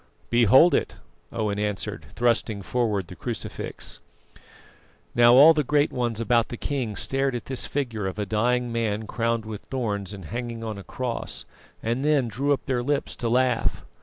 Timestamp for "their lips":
12.65-13.15